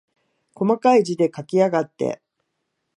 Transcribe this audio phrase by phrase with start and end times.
[0.55, 2.23] こまかい字で書きやがって。